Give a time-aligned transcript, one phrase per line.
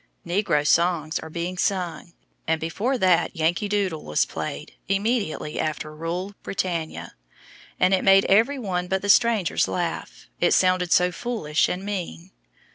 [0.25, 2.13] Negro songs are being sung,
[2.47, 7.13] and before that "Yankee Doodle" was played immediately after "Rule Britannia,"
[7.79, 12.31] and it made every one but the strangers laugh, it sounded so foolish and mean.